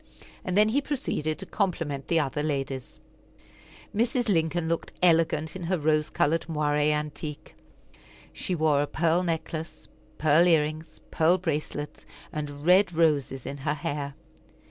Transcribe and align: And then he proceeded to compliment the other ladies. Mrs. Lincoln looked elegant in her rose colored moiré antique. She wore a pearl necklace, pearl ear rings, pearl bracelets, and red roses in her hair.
And 0.43 0.57
then 0.57 0.69
he 0.69 0.81
proceeded 0.81 1.37
to 1.37 1.45
compliment 1.45 2.07
the 2.07 2.19
other 2.19 2.41
ladies. 2.41 2.99
Mrs. 3.95 4.29
Lincoln 4.29 4.67
looked 4.67 4.91
elegant 5.03 5.55
in 5.55 5.61
her 5.65 5.77
rose 5.77 6.09
colored 6.09 6.47
moiré 6.49 6.89
antique. 6.89 7.53
She 8.33 8.55
wore 8.55 8.81
a 8.81 8.87
pearl 8.87 9.21
necklace, 9.21 9.87
pearl 10.17 10.47
ear 10.47 10.61
rings, 10.63 10.99
pearl 11.11 11.37
bracelets, 11.37 12.03
and 12.33 12.65
red 12.65 12.91
roses 12.93 13.45
in 13.45 13.57
her 13.57 13.75
hair. 13.75 14.15